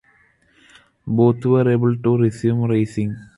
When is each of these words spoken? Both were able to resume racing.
Both 1.05 1.45
were 1.45 1.69
able 1.69 1.95
to 1.95 2.17
resume 2.17 2.63
racing. 2.63 3.15